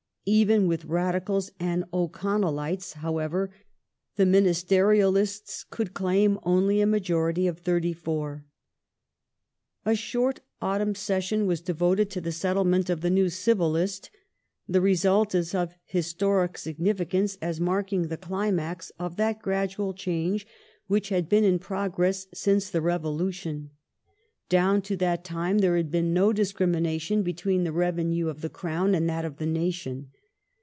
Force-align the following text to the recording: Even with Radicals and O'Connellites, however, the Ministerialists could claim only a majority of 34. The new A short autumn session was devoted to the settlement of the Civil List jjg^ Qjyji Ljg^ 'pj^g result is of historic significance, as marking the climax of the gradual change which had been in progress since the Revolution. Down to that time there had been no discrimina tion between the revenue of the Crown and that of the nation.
Even 0.23 0.67
with 0.67 0.85
Radicals 0.85 1.49
and 1.59 1.83
O'Connellites, 1.91 2.93
however, 2.93 3.49
the 4.17 4.23
Ministerialists 4.23 5.65
could 5.71 5.95
claim 5.95 6.37
only 6.43 6.79
a 6.79 6.85
majority 6.85 7.47
of 7.47 7.57
34. 7.57 8.45
The 9.83 9.89
new 9.89 9.91
A 9.91 9.95
short 9.95 10.41
autumn 10.61 10.93
session 10.93 11.47
was 11.47 11.59
devoted 11.59 12.11
to 12.11 12.21
the 12.21 12.31
settlement 12.31 12.87
of 12.91 13.01
the 13.01 13.29
Civil 13.31 13.71
List 13.71 14.11
jjg^ 14.69 14.75
Qjyji 14.75 14.75
Ljg^ 14.75 14.75
'pj^g 14.79 14.83
result 14.83 15.33
is 15.35 15.55
of 15.55 15.73
historic 15.85 16.55
significance, 16.59 17.39
as 17.41 17.59
marking 17.59 18.03
the 18.03 18.15
climax 18.15 18.91
of 18.99 19.15
the 19.17 19.35
gradual 19.41 19.91
change 19.95 20.45
which 20.85 21.09
had 21.09 21.27
been 21.29 21.43
in 21.43 21.57
progress 21.57 22.27
since 22.31 22.69
the 22.69 22.81
Revolution. 22.81 23.71
Down 24.47 24.81
to 24.81 24.97
that 24.97 25.23
time 25.23 25.59
there 25.59 25.77
had 25.77 25.89
been 25.89 26.13
no 26.13 26.33
discrimina 26.33 26.99
tion 26.99 27.23
between 27.23 27.63
the 27.63 27.71
revenue 27.71 28.27
of 28.27 28.41
the 28.41 28.49
Crown 28.49 28.93
and 28.93 29.09
that 29.09 29.23
of 29.23 29.37
the 29.37 29.45
nation. 29.45 30.09